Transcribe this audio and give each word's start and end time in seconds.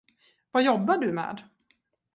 Vad 0.51 0.63
jobbar 0.63 0.97
du 0.97 1.13
med? 1.13 1.41